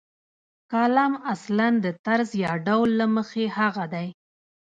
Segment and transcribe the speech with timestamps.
[0.71, 4.07] کالم اصلاً د طرز یا ډول له مخې هغه دی.